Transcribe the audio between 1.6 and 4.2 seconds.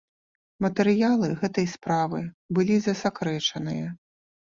справы былі засакрэчаныя.